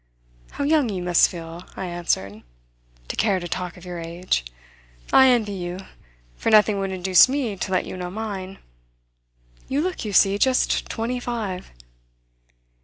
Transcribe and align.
"How 0.53 0.63
young 0.63 0.89
you 0.89 1.03
must 1.03 1.29
feel," 1.29 1.63
I 1.77 1.85
answered, 1.85 2.41
"to 3.07 3.15
care 3.15 3.39
to 3.39 3.47
talk 3.47 3.77
of 3.77 3.85
your 3.85 3.99
age! 3.99 4.43
I 5.13 5.27
envy 5.27 5.51
you, 5.53 5.77
for 6.35 6.49
nothing 6.49 6.79
would 6.79 6.89
induce 6.91 7.29
me 7.29 7.55
to 7.57 7.71
let 7.71 7.85
you 7.85 7.95
know 7.95 8.09
mine. 8.09 8.57
You 9.67 9.79
look, 9.81 10.03
you 10.03 10.11
see, 10.11 10.39
just 10.39 10.89
twenty 10.89 11.19
five." 11.19 11.69